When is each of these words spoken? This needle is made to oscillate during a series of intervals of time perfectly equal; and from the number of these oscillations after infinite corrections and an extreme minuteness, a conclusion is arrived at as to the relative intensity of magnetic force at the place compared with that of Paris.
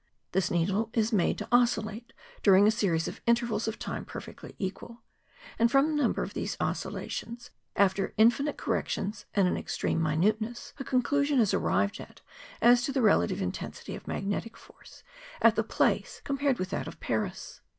This 0.31 0.49
needle 0.49 0.89
is 0.93 1.13
made 1.13 1.37
to 1.37 1.47
oscillate 1.51 2.11
during 2.41 2.65
a 2.65 2.71
series 2.71 3.07
of 3.07 3.21
intervals 3.27 3.67
of 3.67 3.77
time 3.77 4.03
perfectly 4.03 4.55
equal; 4.57 5.03
and 5.59 5.69
from 5.69 5.87
the 5.95 6.01
number 6.01 6.23
of 6.23 6.33
these 6.33 6.57
oscillations 6.59 7.51
after 7.75 8.15
infinite 8.17 8.57
corrections 8.57 9.27
and 9.35 9.47
an 9.47 9.57
extreme 9.57 10.01
minuteness, 10.01 10.73
a 10.79 10.83
conclusion 10.83 11.39
is 11.39 11.53
arrived 11.53 11.99
at 11.99 12.21
as 12.63 12.81
to 12.81 12.91
the 12.91 13.03
relative 13.03 13.43
intensity 13.43 13.93
of 13.95 14.07
magnetic 14.07 14.57
force 14.57 15.03
at 15.39 15.55
the 15.55 15.63
place 15.63 16.19
compared 16.23 16.57
with 16.57 16.71
that 16.71 16.87
of 16.87 16.99
Paris. 16.99 17.61